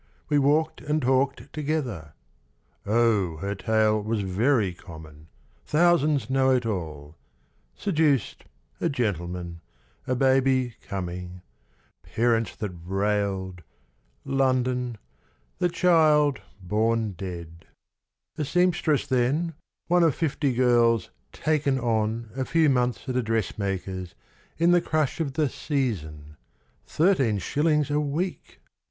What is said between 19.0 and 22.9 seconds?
then, one of some fifty girls "Taken on" a few